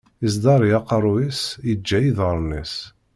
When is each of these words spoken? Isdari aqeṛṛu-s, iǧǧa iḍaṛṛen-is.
Isdari 0.27 0.69
aqeṛṛu-s, 0.79 1.41
iǧǧa 1.71 1.99
iḍaṛṛen-is. 2.09 2.75